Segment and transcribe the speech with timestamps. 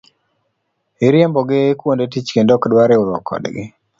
[1.05, 3.63] Iriembo gi kuonde tich kendo ok dwa riwruok kodgi.